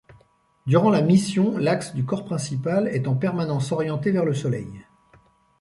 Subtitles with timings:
[0.65, 4.83] Durant la mission l'axe du corps principal est en permanence orienté vers le Soleil.